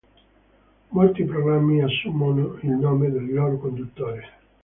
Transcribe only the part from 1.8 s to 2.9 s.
assumono il